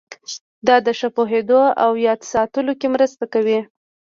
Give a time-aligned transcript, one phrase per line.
[0.67, 3.59] دا د ښه پوهېدو او یاد ساتلو کې مرسته کوي.